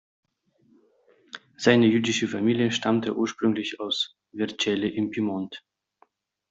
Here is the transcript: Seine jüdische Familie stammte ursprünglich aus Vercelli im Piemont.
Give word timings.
Seine 1.57 1.85
jüdische 1.85 2.27
Familie 2.27 2.71
stammte 2.71 3.15
ursprünglich 3.15 3.79
aus 3.79 4.17
Vercelli 4.35 4.89
im 4.89 5.11
Piemont. 5.11 5.63